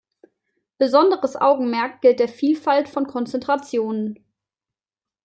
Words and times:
Besonderes 0.79 1.35
Augenmerk 1.35 2.01
gilt 2.01 2.19
der 2.19 2.27
Vielfalt 2.27 2.89
von 2.89 3.05
Konzentrationen. 3.05 4.17